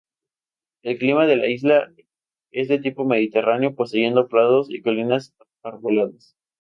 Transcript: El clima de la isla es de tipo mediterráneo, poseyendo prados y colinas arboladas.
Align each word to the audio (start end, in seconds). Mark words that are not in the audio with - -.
El 0.81 0.97
clima 0.97 1.27
de 1.27 1.35
la 1.35 1.45
isla 1.47 1.93
es 2.49 2.69
de 2.69 2.79
tipo 2.79 3.05
mediterráneo, 3.05 3.75
poseyendo 3.75 4.27
prados 4.27 4.71
y 4.71 4.81
colinas 4.81 5.35
arboladas. 5.61 6.35